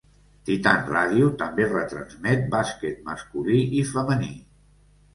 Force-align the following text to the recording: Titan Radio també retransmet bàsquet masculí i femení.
Titan 0.49 0.79
Radio 0.93 1.27
també 1.43 1.69
retransmet 1.75 2.43
bàsquet 2.57 3.07
masculí 3.13 3.63
i 3.83 3.89
femení. 3.95 4.37